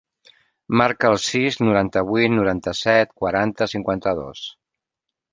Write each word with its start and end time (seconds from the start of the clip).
Marca 0.79 1.09
el 1.11 1.17
sis, 1.25 1.57
noranta-vuit, 1.65 2.33
noranta-set, 2.37 3.11
quaranta, 3.23 3.67
cinquanta-dos. 3.75 4.41